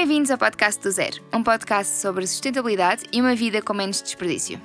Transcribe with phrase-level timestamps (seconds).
[0.00, 4.58] Bem-vindos ao podcast do Zero, um podcast sobre sustentabilidade e uma vida com menos desperdício.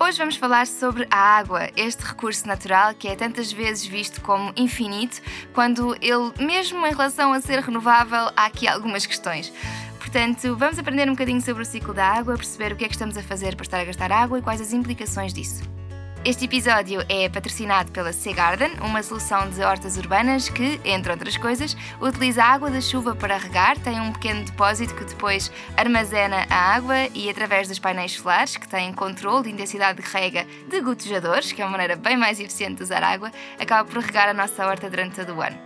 [0.00, 4.52] Hoje vamos falar sobre a água, este recurso natural que é tantas vezes visto como
[4.56, 5.22] infinito,
[5.54, 9.52] quando ele, mesmo em relação a ser renovável, há aqui algumas questões.
[10.00, 12.94] Portanto, vamos aprender um bocadinho sobre o ciclo da água, perceber o que é que
[12.94, 15.62] estamos a fazer para estar a gastar água e quais as implicações disso.
[16.26, 21.36] Este episódio é patrocinado pela Sea Garden, uma solução de hortas urbanas que, entre outras
[21.36, 26.44] coisas, utiliza a água da chuva para regar, tem um pequeno depósito que depois armazena
[26.50, 30.80] a água e, através dos painéis solares, que têm controle de intensidade de rega de
[30.80, 34.34] gotejadores, que é uma maneira bem mais eficiente de usar água, acaba por regar a
[34.34, 35.65] nossa horta durante todo o ano.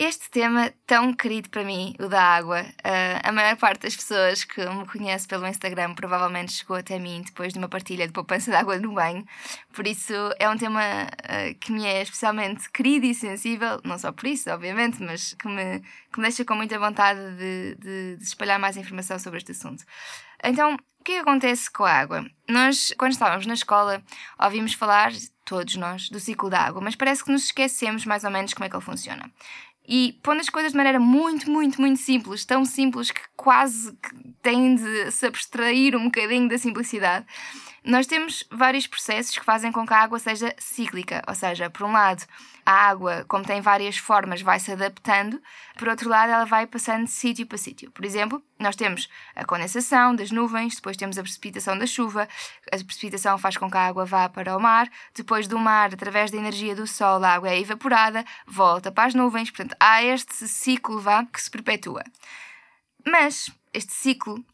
[0.00, 4.44] Este tema tão querido para mim, o da água, uh, a maior parte das pessoas
[4.44, 8.48] que me conhece pelo Instagram provavelmente chegou até mim depois de uma partilha de poupança
[8.48, 9.26] de água no banho,
[9.74, 14.12] por isso é um tema uh, que me é especialmente querido e sensível, não só
[14.12, 15.80] por isso, obviamente, mas que me,
[16.12, 19.82] que me deixa com muita vontade de, de, de espalhar mais informação sobre este assunto.
[20.44, 22.24] Então, o que, é que acontece com a água?
[22.48, 24.00] Nós, quando estávamos na escola,
[24.38, 25.10] ouvimos falar,
[25.44, 28.66] todos nós, do ciclo da água, mas parece que nos esquecemos mais ou menos como
[28.66, 29.30] é que ele funciona.
[29.90, 33.96] E pondo as coisas de maneira muito, muito, muito simples, tão simples que quase
[34.42, 37.24] tem de se abstrair um bocadinho da simplicidade,
[37.88, 41.86] nós temos vários processos que fazem com que a água seja cíclica, ou seja, por
[41.86, 42.22] um lado,
[42.64, 45.40] a água, como tem várias formas, vai se adaptando,
[45.78, 47.90] por outro lado, ela vai passando de sítio para sítio.
[47.90, 52.28] Por exemplo, nós temos a condensação das nuvens, depois temos a precipitação da chuva,
[52.70, 56.30] a precipitação faz com que a água vá para o mar, depois do mar, através
[56.30, 60.46] da energia do sol, a água é evaporada, volta para as nuvens, portanto, há este
[60.46, 62.04] ciclo vá, que se perpetua.
[63.06, 64.44] Mas este ciclo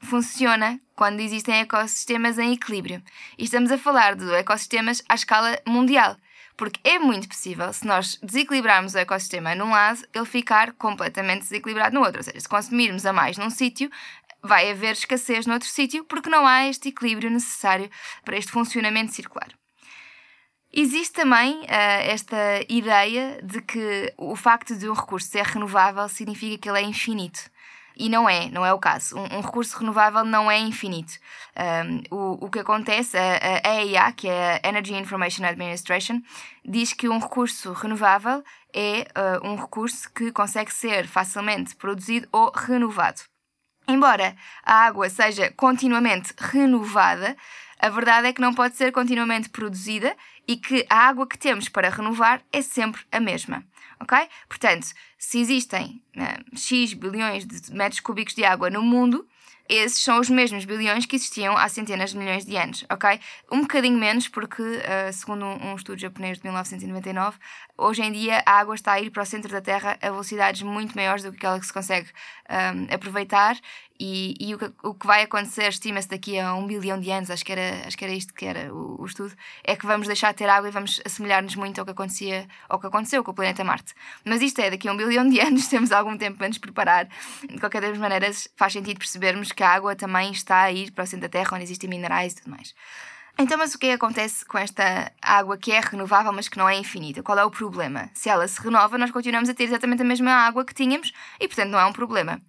[0.00, 3.02] funciona quando existem ecossistemas em equilíbrio.
[3.38, 6.16] E estamos a falar de ecossistemas à escala mundial.
[6.56, 11.94] Porque é muito possível, se nós desequilibrarmos o ecossistema num lado, ele ficar completamente desequilibrado
[11.94, 12.18] no outro.
[12.18, 13.90] Ou seja, se consumirmos a mais num sítio,
[14.42, 17.90] vai haver escassez no outro sítio, porque não há este equilíbrio necessário
[18.24, 19.48] para este funcionamento circular.
[20.72, 21.66] Existe também uh,
[22.04, 22.36] esta
[22.68, 27.50] ideia de que o facto de um recurso ser renovável significa que ele é infinito.
[28.00, 29.14] E não é, não é o caso.
[29.18, 31.12] Um, um recurso renovável não é infinito.
[31.54, 36.22] Um, o, o que acontece, a, a EIA, que é a Energy Information Administration,
[36.64, 42.50] diz que um recurso renovável é uh, um recurso que consegue ser facilmente produzido ou
[42.50, 43.20] renovado.
[43.86, 44.34] Embora
[44.64, 47.36] a água seja continuamente renovada,
[47.78, 50.16] a verdade é que não pode ser continuamente produzida
[50.50, 53.64] e que a água que temos para renovar é sempre a mesma
[54.00, 54.18] ok?
[54.48, 54.88] Portanto,
[55.18, 59.26] se existem uh, X bilhões de metros cúbicos de água no mundo,
[59.68, 63.20] esses são os mesmos bilhões que existiam há centenas de milhões de anos, ok?
[63.52, 67.38] Um bocadinho menos, porque, uh, segundo um, um, estudo japonês de 1999,
[67.80, 70.62] hoje em dia a água está a ir para o centro da Terra a velocidades
[70.62, 72.08] muito maiores do que aquela que se consegue
[72.48, 73.56] um, aproveitar
[74.02, 77.30] e, e o, que, o que vai acontecer, estima-se daqui a um bilhão de anos,
[77.30, 80.06] acho que era, acho que era isto que era o, o estudo, é que vamos
[80.06, 83.32] deixar de ter água e vamos assemelhar-nos muito ao que acontecia, ao que aconteceu com
[83.32, 83.92] o planeta Marte.
[84.24, 87.08] Mas isto é, daqui a um bilhão de anos temos algum tempo para nos preparar.
[87.46, 91.04] De qualquer das maneiras, faz sentido percebermos que a água também está a ir para
[91.04, 92.74] o centro da Terra, onde existem minerais e tudo mais.
[93.38, 96.58] Então, mas o que é que acontece com esta água que é renovável, mas que
[96.58, 97.22] não é infinita?
[97.22, 98.10] Qual é o problema?
[98.12, 101.48] Se ela se renova, nós continuamos a ter exatamente a mesma água que tínhamos e,
[101.48, 102.40] portanto, não é um problema.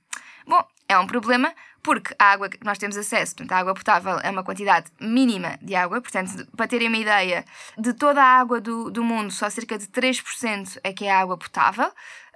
[0.46, 1.54] Bom, é um problema
[1.84, 5.58] porque a água que nós temos acesso, portanto, a água potável é uma quantidade mínima
[5.62, 7.46] de água, portanto, para terem uma ideia,
[7.78, 11.38] de toda a água do, do mundo, só cerca de 3% é que é água
[11.38, 11.92] potável.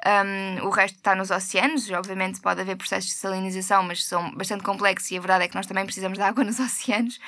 [0.06, 4.64] Um, o resto está nos oceanos, obviamente pode haver processos de salinização, mas são bastante
[4.64, 7.20] complexos e a verdade é que nós também precisamos de água nos oceanos.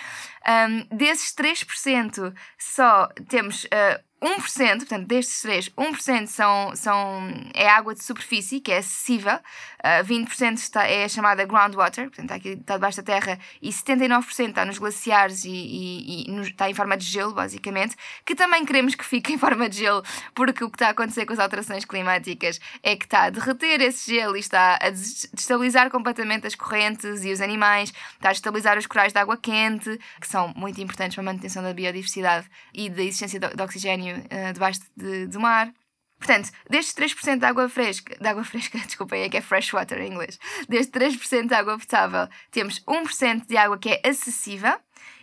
[0.47, 7.93] Um, desses 3%, só temos uh, 1%, portanto, destes três, 1% são, são, é água
[7.93, 9.39] de superfície, que é acessível, uh,
[9.83, 14.49] ah, 20% está, é chamada groundwater, portanto, está, aqui, está debaixo da terra, e 79%
[14.49, 17.95] está nos glaciares e, e, e nos, está em forma de gelo, basicamente,
[18.25, 20.03] que também queremos que fique em forma de gelo,
[20.33, 23.81] porque o que está a acontecer com as alterações climáticas é que está a derreter
[23.81, 28.79] esse gelo e está a destabilizar completamente as correntes e os animais, está a destabilizar
[28.79, 32.89] os corais de água quente, que são muito importantes para a manutenção da biodiversidade e
[32.89, 33.61] da existência de, de
[34.07, 35.71] oxigênio uh, debaixo de, do mar.
[36.17, 39.99] Portanto, destes 3% de água fresca, de água fresca, desculpem, é que é fresh water
[40.01, 44.79] em inglês, destes 3% de água potável, temos 1% de água que é acessível,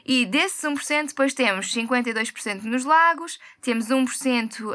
[0.06, 4.74] e desses 1%, depois temos 52% nos lagos, temos 1% uh,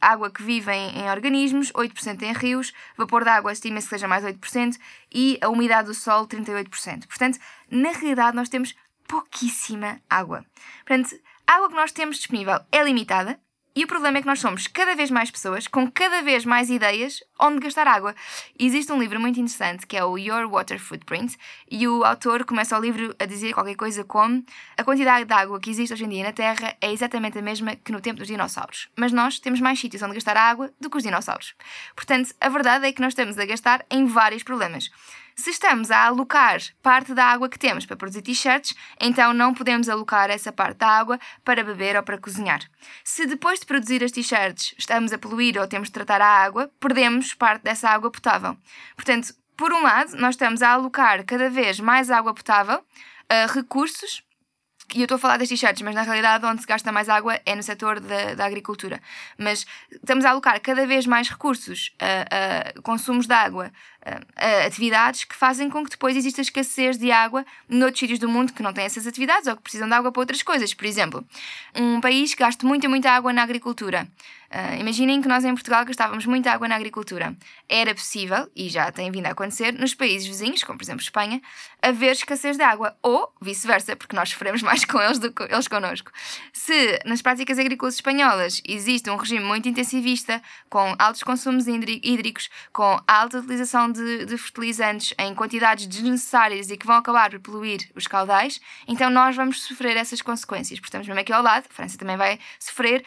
[0.00, 4.08] água que vive em, em organismos, 8% em rios, vapor de água estima-se que seja
[4.08, 4.78] mais 8%,
[5.12, 7.06] e a umidade do solo, 38%.
[7.08, 7.38] Portanto,
[7.70, 8.74] na realidade, nós temos
[9.06, 10.44] pouquíssima água.
[10.86, 13.40] Portanto, a água que nós temos disponível é limitada,
[13.78, 16.68] E o problema é que nós somos cada vez mais pessoas com cada vez mais
[16.68, 18.14] ideias onde gastar água.
[18.58, 21.36] Existe um livro muito interessante que é o Your Water Footprint,
[21.70, 24.42] e o autor começa o livro a dizer qualquer coisa como
[24.76, 27.76] a quantidade de água que existe hoje em dia na Terra é exatamente a mesma
[27.76, 28.88] que no tempo dos dinossauros.
[28.96, 31.54] Mas nós temos mais sítios onde gastar água do que os dinossauros.
[31.94, 34.90] Portanto, a verdade é que nós estamos a gastar em vários problemas.
[35.38, 39.88] Se estamos a alocar parte da água que temos para produzir t-shirts, então não podemos
[39.88, 42.60] alocar essa parte da água para beber ou para cozinhar.
[43.04, 46.68] Se depois de produzir as t-shirts estamos a poluir ou temos de tratar a água,
[46.80, 48.56] perdemos parte dessa água potável.
[48.94, 52.82] Portanto, por um lado, nós estamos a alocar cada vez mais água potável
[53.28, 54.22] a recursos
[54.94, 57.38] e eu estou a falar das t-shirts, mas na realidade onde se gasta mais água
[57.44, 59.02] é no setor da, da agricultura.
[59.36, 63.70] Mas estamos a alocar cada vez mais recursos a, a consumos de água,
[64.02, 68.30] a, a, atividades que fazem com que depois exista escassez de água noutros sítios do
[68.30, 70.72] mundo que não têm essas atividades ou que precisam de água para outras coisas.
[70.72, 71.22] Por exemplo,
[71.74, 74.08] um país que gasta muita, muita água na agricultura.
[74.50, 77.36] Uh, imaginem que nós em Portugal gastávamos muita água na agricultura.
[77.68, 81.40] Era possível, e já tem vindo a acontecer, nos países vizinhos, como por exemplo Espanha,
[81.82, 82.96] haver escassez de água.
[83.02, 86.10] Ou vice-versa, porque nós sofremos mais com eles do que eles connosco.
[86.52, 92.98] Se nas práticas agrícolas espanholas existe um regime muito intensivista, com altos consumos hídricos, com
[93.06, 98.06] alta utilização de, de fertilizantes em quantidades desnecessárias e que vão acabar por poluir os
[98.06, 100.80] caudais, então nós vamos sofrer essas consequências.
[100.82, 103.04] Estamos mesmo aqui ao lado, a França também vai sofrer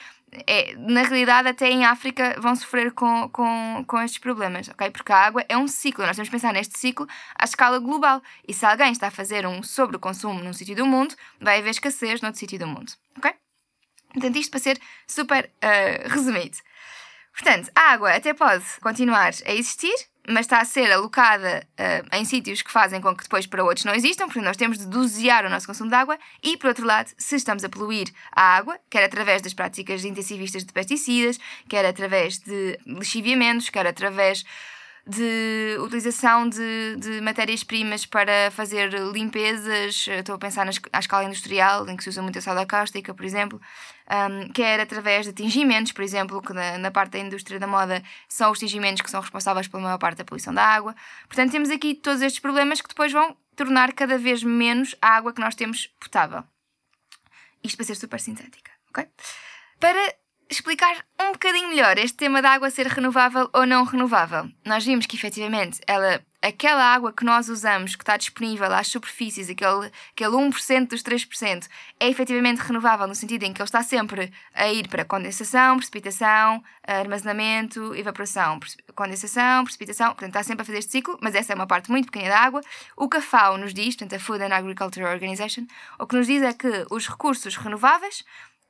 [0.47, 4.89] é, na realidade, até em África vão sofrer com, com, com estes problemas, ok?
[4.89, 8.21] Porque a água é um ciclo, nós temos que pensar neste ciclo à escala global.
[8.47, 12.21] E se alguém está a fazer um sobre-consumo num sítio do mundo, vai haver escassez
[12.21, 13.33] noutro sítio do mundo, ok?
[14.13, 16.57] Portanto, isto para ser super uh, resumido.
[17.33, 19.95] Portanto, a água até pode continuar a existir,
[20.27, 23.85] mas está a ser alocada uh, em sítios que fazem com que depois para outros
[23.85, 26.85] não existam, porque nós temos de dosear o nosso consumo de água e, por outro
[26.85, 31.85] lado, se estamos a poluir a água, quer através das práticas intensivistas de pesticidas, quer
[31.85, 34.43] através de lixiviamentos, quer através
[35.05, 41.89] de utilização de, de matérias-primas para fazer limpezas, estou a pensar nas, à escala industrial,
[41.89, 43.59] em que se usa muita soda cáustica, por exemplo,
[44.11, 48.03] um, quer através de tingimentos, por exemplo, que na, na, parte da indústria da moda
[48.27, 50.93] são os tingimentos que são responsáveis pela maior parte da poluição da água.
[51.27, 55.33] Portanto, temos aqui todos estes problemas que depois vão tornar cada vez menos a água
[55.33, 56.43] que nós temos potável.
[57.63, 59.07] Isto para ser super sintética, ok?
[59.79, 60.15] Para
[60.49, 64.49] explicar um bocadinho melhor este tema da água ser renovável ou não renovável.
[64.65, 69.49] Nós vimos que efetivamente ela, aquela água que nós usamos, que está disponível às superfícies,
[69.49, 71.67] aquele, aquele 1% dos 3%,
[71.99, 76.63] é efetivamente renovável no sentido em que ele está sempre a ir para condensação, precipitação,
[76.83, 78.59] armazenamento, evaporação,
[78.95, 82.11] condensação, precipitação, portanto está sempre a fazer este ciclo, mas essa é uma parte muito
[82.11, 82.61] pequena da água.
[82.97, 85.65] O que a FAO nos diz, portanto a Food and Agriculture Organization,
[85.99, 88.23] o que nos diz é que os recursos renováveis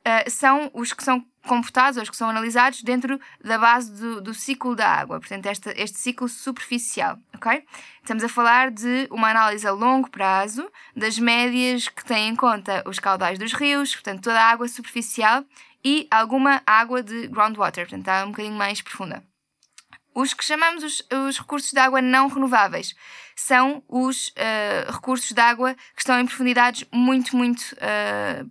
[0.06, 4.34] uh, são os que são computados, os que são analisados dentro da base do, do
[4.34, 7.64] ciclo da água, portanto, este ciclo superficial, ok?
[8.00, 12.84] Estamos a falar de uma análise a longo prazo das médias que têm em conta
[12.86, 15.44] os caudais dos rios, portanto, toda a água superficial
[15.84, 19.24] e alguma água de groundwater, portanto, está um bocadinho mais profunda.
[20.14, 22.94] Os que chamamos os, os recursos de água não renováveis
[23.42, 28.50] são os uh, recursos de água que estão em profundidades muito, muito uh,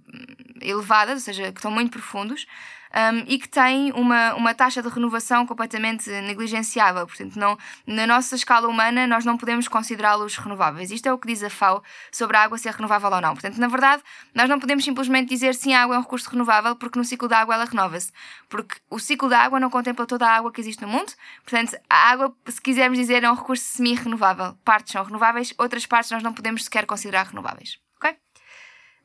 [0.61, 2.47] elevadas, ou seja, que estão muito profundos,
[2.91, 7.07] um, e que têm uma, uma taxa de renovação completamente negligenciável.
[7.07, 7.57] Portanto, não,
[7.87, 10.91] na nossa escala humana, nós não podemos considerá-los renováveis.
[10.91, 13.33] Isto é o que diz a FAO sobre a água ser renovável ou não.
[13.33, 14.03] Portanto, na verdade,
[14.35, 17.29] nós não podemos simplesmente dizer sim, a água é um recurso renovável, porque no ciclo
[17.29, 18.13] da água ela renova-se.
[18.49, 21.13] Porque o ciclo da água não contempla toda a água que existe no mundo.
[21.45, 24.57] Portanto, a água, se quisermos dizer, é um recurso semi-renovável.
[24.81, 27.79] Partes são renováveis, outras partes nós não podemos sequer considerar renováveis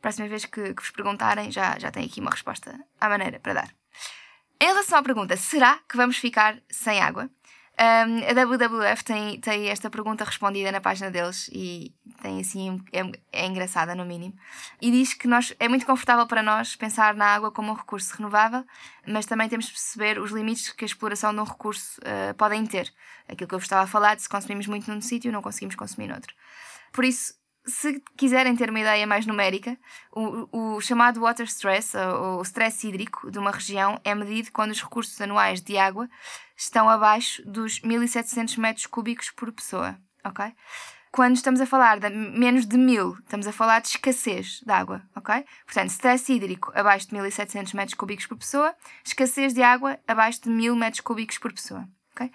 [0.06, 3.54] próxima vez que, que vos perguntarem, já, já tem aqui uma resposta à maneira para
[3.54, 3.76] dar.
[4.62, 7.28] Em relação à pergunta, será que vamos ficar sem água?
[7.80, 11.92] Um, a WWF tem, tem esta pergunta respondida na página deles e
[12.26, 13.02] tem assim, é,
[13.32, 14.34] é, engraçada no mínimo.
[14.82, 18.16] E diz que nós, é muito confortável para nós pensar na água como um recurso
[18.18, 18.66] renovável,
[19.08, 22.66] mas também temos de perceber os limites que a exploração de um recurso uh, podem
[22.66, 22.92] ter.
[23.30, 25.76] Aquilo que eu vos estava a falar, de se consumimos muito num sítio, não conseguimos
[25.76, 26.34] consumir noutro.
[26.92, 29.78] Por isso, se quiserem ter uma ideia mais numérica,
[30.12, 34.82] o, o chamado water stress, ou stress hídrico de uma região, é medido quando os
[34.82, 36.10] recursos anuais de água
[36.58, 40.54] estão abaixo dos 1700 metros cúbicos por pessoa, ok?
[41.16, 45.02] Quando estamos a falar de menos de 1000, estamos a falar de escassez de água,
[45.16, 45.46] ok?
[45.66, 50.50] Portanto, stress hídrico abaixo de 1700 metros cúbicos por pessoa, escassez de água abaixo de
[50.50, 52.30] 1000 metros cúbicos por pessoa, ok?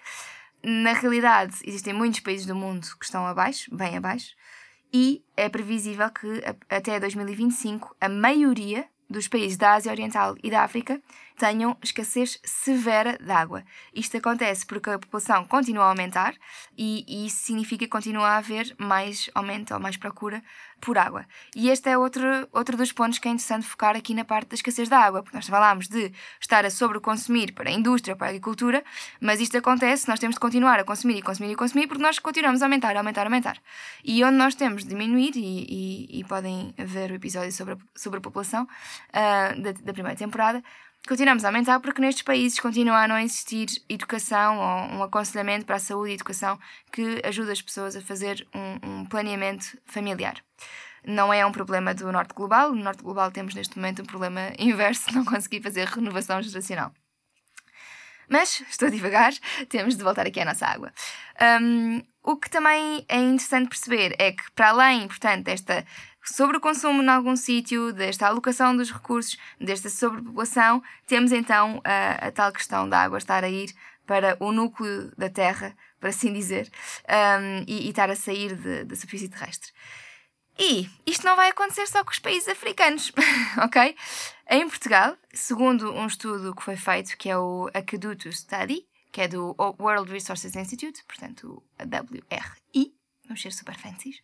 [0.63, 4.35] Na realidade, existem muitos países do mundo que estão abaixo, bem abaixo,
[4.91, 10.63] e é previsível que até 2025 a maioria dos países da Ásia Oriental e da
[10.63, 11.03] África
[11.41, 13.65] tenham escassez severa de água.
[13.95, 16.35] Isto acontece porque a população continua a aumentar
[16.77, 20.43] e, e isso significa que continua a haver mais aumento ou mais procura
[20.83, 21.25] por água.
[21.57, 24.55] E este é outro, outro dos pontos que é interessante focar aqui na parte da
[24.55, 28.31] escassez da água, porque nós falámos de estar a sobreconsumir para a indústria, para a
[28.31, 28.85] agricultura,
[29.19, 32.19] mas isto acontece, nós temos de continuar a consumir e consumir e consumir porque nós
[32.19, 33.57] continuamos a aumentar, aumentar, aumentar.
[34.05, 35.67] E onde nós temos de diminuir, e,
[36.11, 40.19] e, e podem ver o episódio sobre a, sobre a população uh, da, da primeira
[40.19, 40.63] temporada,
[41.11, 45.75] continuamos a aumentar porque nestes países continua a não existir educação ou um aconselhamento para
[45.75, 46.57] a saúde e educação
[46.93, 50.37] que ajuda as pessoas a fazer um, um planeamento familiar.
[51.05, 54.53] Não é um problema do norte global, no norte global temos neste momento um problema
[54.57, 56.93] inverso, não conseguir fazer renovação geracional.
[58.29, 59.33] Mas, estou a divagar,
[59.69, 60.93] temos de voltar aqui à nossa água.
[61.61, 65.85] Um, o que também é interessante perceber é que, para além, portanto, desta
[66.25, 72.29] sobre o consumo em algum sítio, desta alocação dos recursos, desta sobrepopulação, temos então a,
[72.29, 73.75] a, tal questão da água estar a ir
[74.07, 76.71] para o núcleo da Terra, por assim dizer,
[77.09, 79.73] um, e, e, estar a sair da superfície terrestre.
[80.59, 83.13] E isto não vai acontecer só com os países africanos,
[83.65, 83.97] ok?
[84.51, 89.29] Em Portugal, segundo um estudo que foi feito, que é o Aqueduto Study, que é
[89.29, 92.60] do World Resources Institute, portanto, a WRI,
[93.31, 94.21] vamos ser super fancies.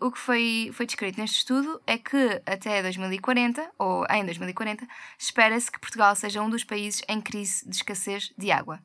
[0.00, 4.86] O que foi, foi descrito neste estudo é que até 2040, ou em 2040,
[5.16, 8.80] espera-se que Portugal seja um dos países em crise de escassez de água.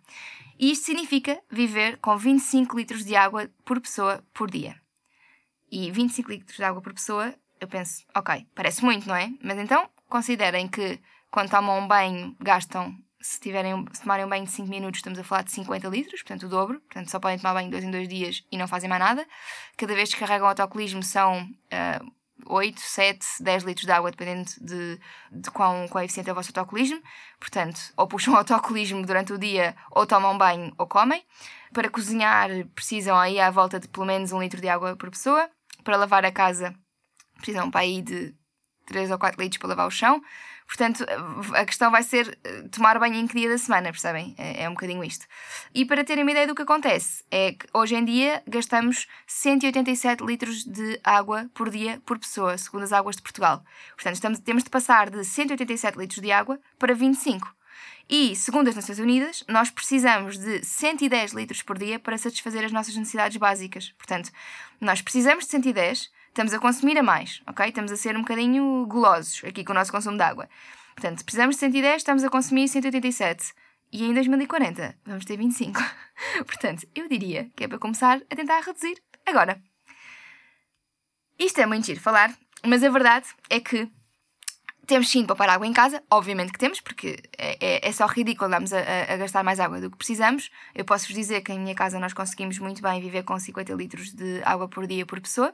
[0.59, 4.79] E isto significa viver com 25 litros de água por pessoa por dia.
[5.71, 9.31] E 25 litros de água por pessoa, eu penso, ok, parece muito, não é?
[9.41, 10.99] Mas então considerem que
[11.31, 15.17] quando tomam um banho gastam se, tiverem, se tomarem um banho de 5 minutos, estamos
[15.17, 17.89] a falar de 50 litros, portanto o dobro, portanto só podem tomar banho 2 em
[17.89, 19.25] 2 dias e não fazem mais nada.
[19.77, 22.11] Cada vez que carregam autocolismo são uh,
[22.45, 24.99] 8, 7, 10 litros de água, dependendo de,
[25.31, 27.01] de quão, quão eficiente é o vosso autocolismo.
[27.39, 31.23] Portanto, ou puxam autocolismo durante o dia, ou tomam banho, ou comem.
[31.71, 35.49] Para cozinhar, precisam aí à volta de pelo menos um litro de água por pessoa.
[35.81, 36.75] Para lavar a casa,
[37.37, 38.35] precisam para aí de
[38.85, 40.21] 3 ou 4 litros para lavar o chão.
[40.75, 41.05] Portanto,
[41.53, 44.33] a questão vai ser eh, tomar banho em que dia da semana, percebem?
[44.39, 45.27] É, é, um bocadinho isto.
[45.71, 50.25] E para terem uma ideia do que acontece, é que hoje em dia gastamos 187
[50.25, 53.63] litros de água por dia por pessoa, segundo as águas de Portugal.
[53.93, 57.55] Portanto, estamos, temos de passar de 187 litros de água para 25.
[58.09, 62.71] E, segundo as Nações Unidas, nós precisamos de 110 litros por dia para satisfazer as
[62.71, 63.93] nossas necessidades básicas.
[63.95, 64.31] Portanto,
[64.81, 67.67] nós precisamos de 110 estamos a consumir a mais, ok?
[67.67, 70.49] Estamos a ser um bocadinho golosos aqui com o nosso consumo de água.
[70.95, 73.53] Portanto, precisamos de 110, estamos a consumir 187.
[73.91, 75.79] E em 2040 vamos ter 25.
[76.45, 78.95] Portanto, eu diria que é para começar a tentar reduzir
[79.27, 79.61] agora.
[81.37, 82.35] Isto é muito giro falar,
[82.65, 83.87] mas a verdade é que
[84.85, 88.05] temos sim de poupar água em casa, obviamente que temos, porque é, é, é só
[88.05, 90.51] ridículo andarmos a, a, gastar mais água do que precisamos.
[90.75, 94.13] Eu posso-vos dizer que em minha casa nós conseguimos muito bem viver com 50 litros
[94.13, 95.53] de água por dia por pessoa.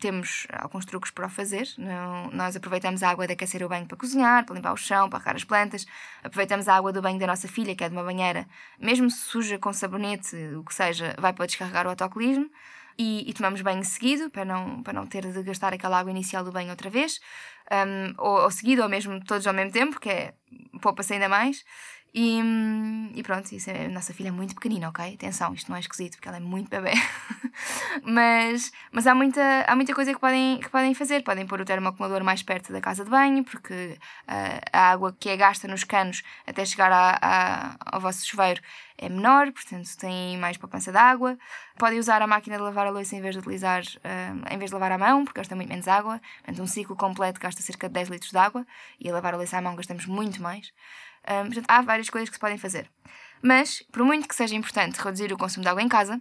[0.00, 1.68] Temos alguns truques para o fazer.
[1.76, 5.10] Não, nós aproveitamos a água de aquecer o banho para cozinhar, para limpar o chão,
[5.10, 5.86] para regar as plantas.
[6.24, 8.46] Aproveitamos a água do banho da nossa filha, que é de uma banheira,
[8.80, 12.50] mesmo suja com sabonete, o que seja, vai para descarregar o autocolismo
[12.98, 16.42] e, e, tomamos banho seguido para não, para não ter de gastar aquela água inicial
[16.42, 17.20] do banho outra vez,
[17.70, 20.34] um, ou, ou, seguido, ou mesmo todos ao mesmo tempo, que é
[20.82, 21.64] poupa-se ainda mais.
[22.14, 22.40] E,
[23.14, 25.14] e pronto, isso é, a nossa filha é muito pequenina, ok?
[25.14, 26.92] Atenção, isto não é esquisito porque ela é muito bebê.
[28.02, 31.22] mas mas há, muita, há muita coisa que podem, que podem fazer.
[31.22, 35.28] Podem pôr o termoacumulador mais perto da casa de banho, porque uh, a água que
[35.28, 38.60] é gasta nos canos até chegar a, ao vosso chuveiro
[38.96, 41.38] é menor, portanto têm mais poupança de água.
[41.78, 44.70] Podem usar a máquina de lavar a louça em vez de utilizar, uh, em vez
[44.70, 46.20] de lavar à mão, porque gasta muito menos água.
[46.38, 48.66] Portanto, um ciclo completo gasta cerca de 10 litros de água
[48.98, 50.72] e a lavar a louça à mão gastamos muito mais.
[51.28, 52.90] Um, portanto, há várias coisas que se podem fazer.
[53.42, 56.20] Mas, por muito que seja importante reduzir o consumo de água em casa,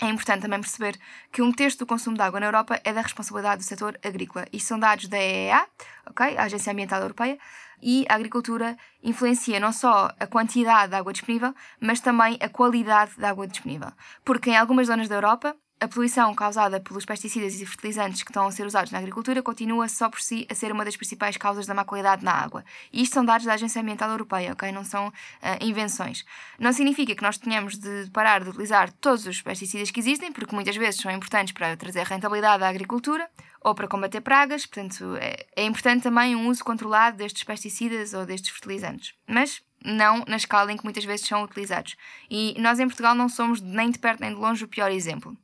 [0.00, 0.96] é importante também perceber
[1.32, 4.46] que um terço do consumo de água na Europa é da responsabilidade do setor agrícola.
[4.52, 5.66] Isto são dados da EEA,
[6.08, 6.36] okay?
[6.36, 7.36] a Agência Ambiental Europeia,
[7.82, 13.12] e a agricultura influencia não só a quantidade de água disponível, mas também a qualidade
[13.18, 13.90] da água disponível.
[14.24, 18.46] Porque em algumas zonas da Europa, a poluição causada pelos pesticidas e fertilizantes que estão
[18.46, 21.66] a ser usados na agricultura continua só por si a ser uma das principais causas
[21.66, 22.64] da má qualidade na água.
[22.92, 24.72] E isto são dados da Agência Ambiental Europeia, ok?
[24.72, 25.12] Não são uh,
[25.60, 26.24] invenções.
[26.58, 30.54] Não significa que nós tenhamos de parar de utilizar todos os pesticidas que existem, porque
[30.54, 33.30] muitas vezes são importantes para trazer rentabilidade à agricultura
[33.60, 38.26] ou para combater pragas, portanto, é, é importante também um uso controlado destes pesticidas ou
[38.26, 39.14] destes fertilizantes.
[39.26, 41.96] Mas não na escala em que muitas vezes são utilizados.
[42.28, 45.36] E nós em Portugal não somos nem de perto nem de longe o pior exemplo.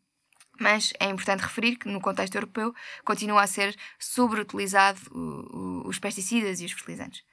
[0.59, 5.01] Mas é importante referir que, no contexto europeu, continua a ser sobreutilizado
[5.85, 7.25] os pesticidas e os fertilizantes.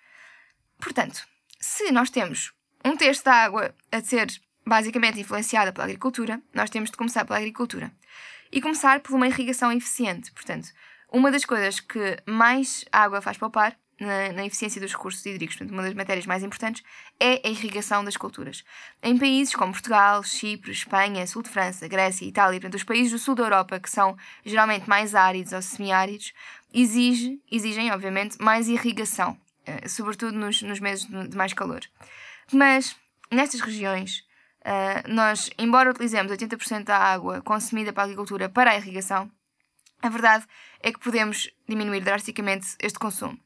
[0.80, 1.24] Portanto,
[1.60, 2.52] se nós temos
[2.84, 4.28] um terço da água a ser
[4.66, 7.92] basicamente influenciada pela agricultura, nós temos de começar pela agricultura.
[8.52, 10.32] E começar por uma irrigação eficiente.
[10.32, 10.70] Portanto,
[11.10, 15.74] uma das coisas que mais água faz poupar na, na, eficiência dos recursos hídricos, portanto,
[15.74, 16.84] uma das matérias mais importantes,
[17.20, 18.64] é a irrigação das culturas.
[19.02, 23.20] Em países como Portugal, Chipre, Espanha, sul de França, Grécia, Itália, portanto, os países do
[23.20, 26.34] sul da Europa, que são geralmente mais áridos ou semiáridos,
[26.74, 31.82] exige, exigem, obviamente, mais irrigação, eh, sobretudo nos, nos meses de mais calor.
[32.52, 32.96] Mas,
[33.32, 34.24] nestas regiões,
[34.64, 39.28] Uh, nós, embora utilizemos 80% da água consumida para a agricultura para a irrigação,
[40.02, 40.46] a verdade
[40.80, 43.40] é que podemos diminuir drasticamente este consumo.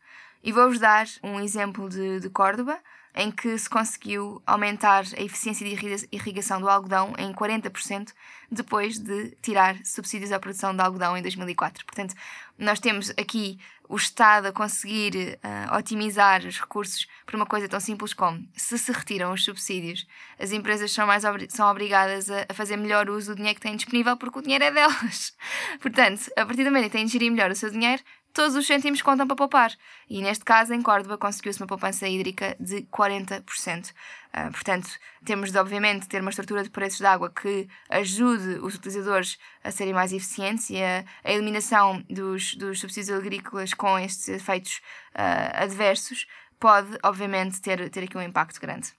[0.46, 2.78] E vou-vos dar um exemplo de, de Córdoba,
[3.16, 8.14] em que se conseguiu aumentar a eficiência de irrigação do algodão em 40%
[8.52, 11.84] depois de tirar subsídios à produção de algodão em 2004.
[11.84, 12.14] Portanto,
[12.60, 13.58] nós temos aqui
[13.90, 18.78] o Estado a conseguir uh, otimizar os recursos por uma coisa tão simples como se
[18.78, 20.06] se retiram os subsídios,
[20.40, 23.76] as empresas são, mais são obrigadas a, a, fazer melhor uso do dinheiro que têm
[23.76, 25.36] disponível porque o dinheiro é delas.
[25.82, 28.02] Portanto, a partir do momento que têm de gerir melhor o seu dinheiro,
[28.36, 29.72] todos os cêntimos contam para poupar.
[30.10, 33.90] E neste caso, em Córdoba, conseguiu-se uma poupança hídrica de 40%.
[33.90, 33.94] Uh,
[34.34, 34.90] ah, portanto,
[35.24, 39.72] temos de, obviamente, ter uma estrutura de preços de água que ajude os utilizadores a
[39.72, 44.82] serem mais eficientes e a, a eliminação dos, dos subsídios agrícolas com estes efeitos
[45.16, 46.28] uh, adversos
[46.60, 48.92] pode, obviamente, ter, ter aqui um impacto grande.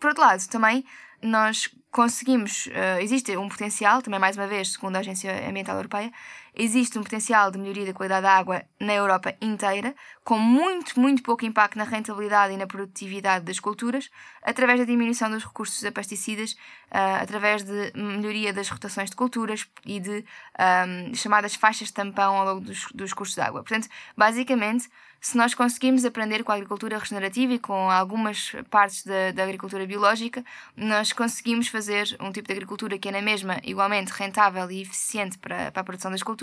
[0.00, 0.84] Por outro lado, também
[1.22, 6.10] nós conseguimos, uh, existe um potencial, também mais uma vez, segundo a Agência Ambiental Europeia,
[6.54, 9.94] existe um potencial de melhoria da qualidade da água na Europa inteira,
[10.24, 14.10] com muito, muito pouco impacto na rentabilidade e na produtividade das culturas,
[14.42, 19.66] através da diminuição dos recursos a pesticidas, uh, através de melhoria das rotações de culturas
[19.86, 20.24] e de um,
[20.58, 23.62] ehm, chamadas faixas de tampão ao longo dos, dos cursos de água.
[23.62, 24.88] Portanto, basicamente,
[25.22, 29.86] se nós conseguimos aprender com a agricultura regenerativa e com algumas partes da, da agricultura
[29.86, 30.44] biológica,
[30.76, 35.38] nós conseguimos fazer um tipo de agricultura que é na mesma igualmente rentável e eficiente
[35.38, 36.41] para, para a produção das culturas,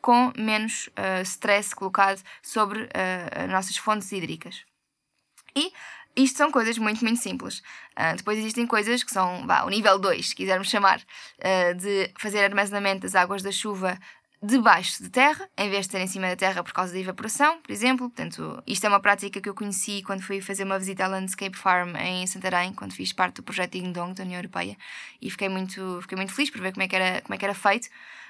[0.00, 4.64] com menos uh, stress colocado sobre uh, as nossas fontes hídricas.
[5.54, 5.72] E
[6.16, 7.58] isto são coisas muito, muito simples.
[7.98, 12.42] Uh, depois existem coisas que são o nível 2, se quisermos chamar, uh, de fazer
[12.42, 13.98] armazenamento das águas da chuva
[14.42, 17.60] debaixo de terra, em vez de estar em cima da terra por causa da evaporação,
[17.60, 18.08] por exemplo.
[18.10, 21.56] Portanto, isto é uma prática que eu conheci quando fui fazer uma visita à Landscape
[21.56, 24.76] Farm em Santarém, quando fiz parte do projeto Ding Dong da União Europeia,
[25.20, 27.44] e fiquei muito, fiquei muito feliz por ver como é que era, como é que
[27.44, 27.88] era feito.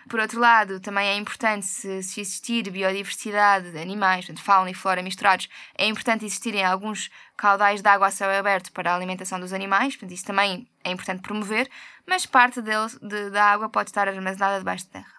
[0.08, 4.74] Por outro lado, também é importante, se, se existir biodiversidade de animais, portanto, fauna e
[4.74, 9.40] flora misturados, é importante existirem alguns caudais de água a céu aberto para a alimentação
[9.40, 11.68] dos animais, portanto, isso também é importante promover,
[12.06, 15.15] mas parte dele, de, da água pode estar armazenada debaixo de terra.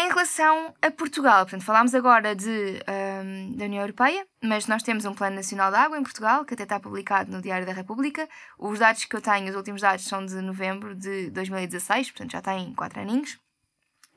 [0.00, 5.04] Em relação a Portugal, portanto, falámos agora de, um, da União Europeia, mas nós temos
[5.04, 8.28] um Plano Nacional de Água em Portugal, que até está publicado no Diário da República.
[8.56, 12.40] Os dados que eu tenho, os últimos dados, são de novembro de 2016, portanto já
[12.40, 13.40] tem 4 aninhos.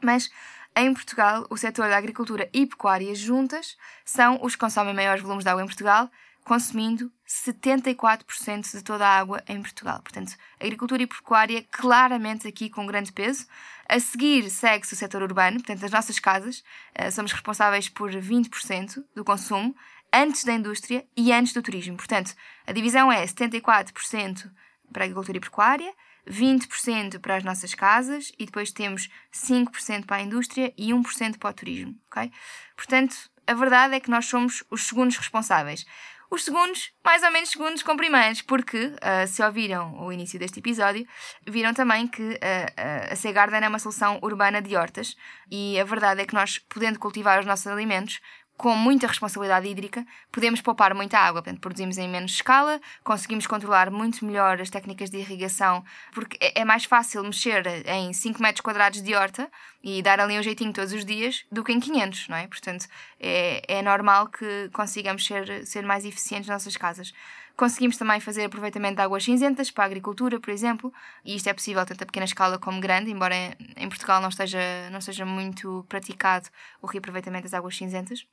[0.04, 0.30] Mas
[0.78, 5.44] em Portugal, o setor da agricultura e pecuária juntas são os que consomem maiores volumes
[5.44, 6.12] de água em Portugal,
[6.44, 10.02] consumindo 74% de toda a água em Portugal.
[10.02, 13.46] Portanto, agricultura e pecuária claramente aqui com grande peso.
[13.88, 16.64] A seguir segue-se o setor urbano, portanto, as nossas casas
[17.00, 19.76] uh, somos responsáveis por 20% do consumo
[20.14, 21.96] antes da indústria e antes do turismo.
[21.96, 22.34] Portanto,
[22.66, 24.52] a divisão é 74%
[24.92, 25.94] para a agricultura e pecuária,
[26.28, 31.50] 20% para as nossas casas e depois temos 5% para a indústria e 1% para
[31.50, 32.32] o turismo, ok?
[32.76, 33.16] Portanto,
[33.48, 35.86] a verdade é que nós somos os segundos responsáveis.
[36.34, 40.60] Os segundos, mais ou menos segundos com primeiros, porque uh, se ouviram o início deste
[40.60, 41.06] episódio,
[41.46, 45.18] viram também que uh, a Segarden é uma solução urbana de hortas
[45.52, 48.22] e a verdade é que nós, podendo cultivar os nossos alimentos,
[48.62, 51.42] com muita responsabilidade hídrica, podemos poupar muita água.
[51.42, 56.62] Portanto, produzimos em menos escala, conseguimos controlar muito melhor as técnicas de irrigação, porque é,
[56.62, 59.50] é mais fácil mexer em 5 metros quadrados de horta
[59.84, 62.46] e dar ali um jeitinho todos os dias do que em 500, não é?
[62.46, 62.86] Portanto,
[63.20, 67.12] é, é normal que consigamos ser, ser mais eficientes nas nossas casas.
[67.58, 70.94] Conseguimos também fazer aproveitamento de águas cinzentas para a agricultura, por exemplo,
[71.26, 73.36] e isto é possível tanto a pequena escala como grande, embora
[73.76, 74.60] em Portugal não esteja,
[74.92, 76.48] não esteja muito praticado
[76.80, 78.24] o reaproveitamento das águas cinzentas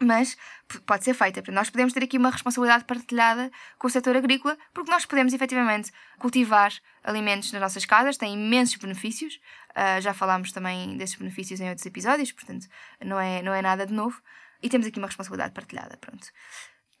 [0.00, 0.36] mas
[0.86, 1.42] pode ser feita.
[1.52, 5.92] Nós podemos ter aqui uma responsabilidade partilhada com o setor agrícola, porque nós podemos efetivamente
[6.18, 6.72] cultivar
[7.04, 9.40] alimentos nas nossas casas, tem imensos benefícios.
[9.70, 12.66] Uh, já falámos também desses benefícios em outros episódios, portanto,
[13.04, 14.20] não é, não é nada de novo.
[14.62, 15.96] E temos aqui uma responsabilidade partilhada.
[15.96, 16.28] Pronto.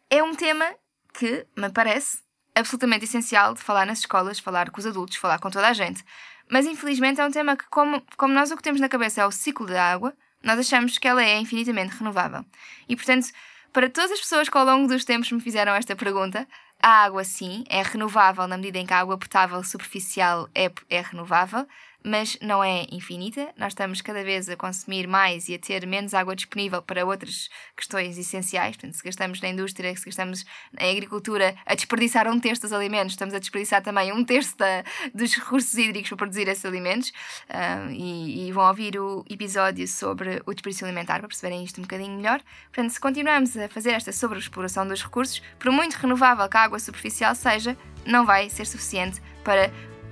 [0.08, 0.66] É um tema
[1.12, 2.18] que me parece
[2.54, 6.04] absolutamente essencial de falar nas escolas, falar com os adultos, falar com toda a gente.
[6.50, 9.26] Mas infelizmente é um tema que, como, como nós o que temos na cabeça é
[9.26, 12.44] o ciclo da água, nós achamos que ela é infinitamente renovável.
[12.88, 13.28] E, portanto,
[13.72, 16.46] Para todas as pessoas que ao longo dos tempos me fizeram esta pergunta,
[16.82, 21.00] a água, sim, é renovável na medida em que a água potável superficial é, é
[21.00, 21.66] renovável,
[22.04, 23.52] mas não é infinita.
[23.56, 27.48] Nós estamos cada vez a consumir mais e a ter menos água disponível para outras
[27.76, 28.76] questões essenciais.
[28.76, 33.12] Portanto, se gastamos na indústria, se gastamos na agricultura a desperdiçar um terço dos alimentos,
[33.12, 34.82] estamos a desperdiçar também um terço da,
[35.14, 37.10] dos recursos hídricos para produzir esses alimentos.
[37.48, 41.82] Uh, e, e, vão ouvir o episódio sobre o desperdício alimentar para perceberem isto um
[41.82, 42.40] bocadinho melhor.
[42.72, 46.78] Portanto, se continuarmos a fazer esta sobreexploração dos recursos, por muito renovável que a água
[46.78, 49.70] superficial seja, não vai ser suficiente para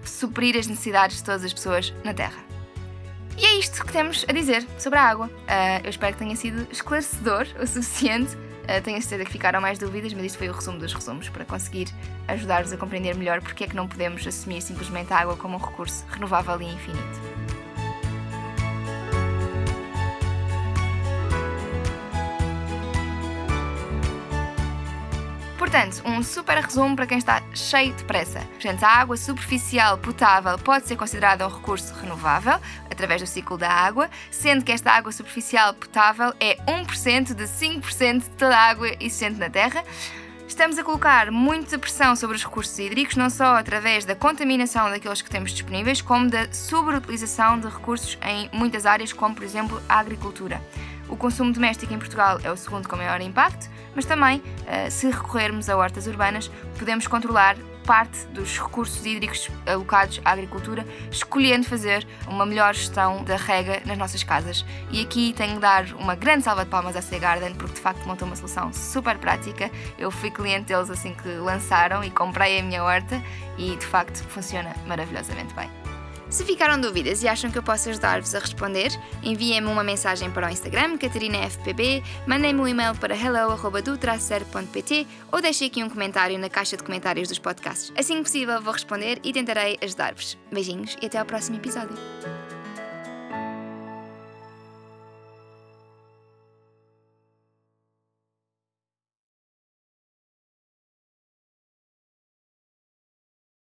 [0.09, 2.49] suprir as necessidades de todas as pessoas na Terra.
[3.37, 5.27] E é isto que temos a dizer sobre a água.
[5.27, 8.35] Uh, eu espero que tenha sido esclarecedor o suficiente.
[8.35, 11.29] Uh, tenho a certeza que ficaram mais dúvidas, mas isto foi o resumo dos resumos
[11.29, 11.89] para conseguir
[12.27, 15.61] ajudar-vos a compreender melhor porque é que não podemos assumir simplesmente a água como um
[15.61, 17.21] recurso renovável e infinito.
[25.71, 28.41] Portanto, um super resumo para quem está cheio de pressa.
[28.41, 32.59] Portanto, a água superficial potável pode ser considerada um recurso renovável
[32.91, 38.21] através do ciclo da água, sendo que esta água superficial potável é 1% de 5%
[38.21, 39.85] de toda a água existente na Terra.
[40.49, 45.21] Estamos a colocar muita pressão sobre os recursos hídricos, não só através da contaminação daqueles
[45.21, 49.99] que temos disponíveis, como da sobreutilização de recursos em muitas áreas, como por exemplo a
[49.99, 50.63] agricultura.
[51.09, 55.11] O consumo doméstico em Portugal é o segundo com maior impacto, mas também, eh, se
[55.11, 57.57] recorrermos a hortas urbanas, podemos controlar
[57.89, 63.97] parte dos recursos hídricos alocados à agricultura, escolhendo fazer uma melhor gestão da rega nas
[63.97, 64.63] nossas casas.
[64.91, 67.81] E aqui tenho de dar uma grande salva de palmas à Sea Garden, porque de
[67.81, 69.71] facto montou uma solução super prática.
[69.99, 73.23] Eu fui cliente deles assim que lançaram e comprei a minha horta
[73.57, 75.88] e de facto funciona maravilhosamente bem.
[76.31, 78.91] Se ficaram dúvidas e acham que eu posso ajudar-vos a responder,
[79.23, 85.83] enviem-me uma mensagem para o Instagram, CatarinaFPB, mandem-me um e-mail para hello.do-pt ou deixem aqui
[85.83, 87.93] um comentário na caixa de comentários dos podcasts.
[87.97, 90.37] Assim que possível vou responder e tentarei ajudar-vos.
[90.53, 91.97] Beijinhos e até ao próximo episódio.